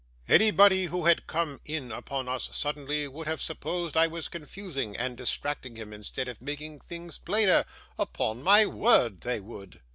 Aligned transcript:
Anybody 0.27 0.85
who 0.85 1.05
had 1.05 1.27
come 1.27 1.61
in 1.63 1.91
upon 1.91 2.27
us 2.27 2.49
suddenly, 2.57 3.07
would 3.07 3.27
have 3.27 3.39
supposed 3.39 3.95
I 3.95 4.07
was 4.07 4.29
confusing 4.29 4.97
and 4.97 5.15
distracting 5.15 5.75
him 5.75 5.93
instead 5.93 6.27
of 6.27 6.41
making 6.41 6.79
things 6.79 7.19
plainer; 7.19 7.65
upon 7.99 8.41
my 8.41 8.65
word 8.65 9.21
they 9.21 9.39
would. 9.39 9.79